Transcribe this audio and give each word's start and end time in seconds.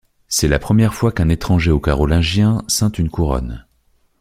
C'est 0.27 0.47
la 0.47 0.57
première 0.57 0.95
fois 0.95 1.11
qu'un 1.11 1.29
étranger 1.29 1.69
aux 1.69 1.79
Carolingiens 1.79 2.63
ceint 2.67 2.91
une 2.93 3.11
couronne. 3.11 3.67